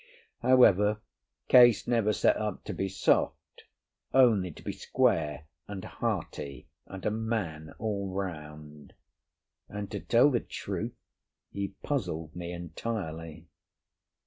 However, 0.41 0.99
Case 1.47 1.87
never 1.87 2.11
set 2.11 2.35
up 2.37 2.63
to 2.63 2.73
be 2.73 2.89
soft, 2.89 3.65
only 4.15 4.49
to 4.49 4.63
be 4.63 4.71
square 4.71 5.45
and 5.67 5.85
hearty, 5.85 6.67
and 6.87 7.05
a 7.05 7.11
man 7.11 7.75
all 7.77 8.09
round; 8.11 8.93
and, 9.69 9.91
to 9.91 9.99
tell 9.99 10.31
the 10.31 10.39
truth, 10.39 10.97
he 11.51 11.75
puzzled 11.83 12.35
me 12.35 12.51
entirely. 12.51 13.45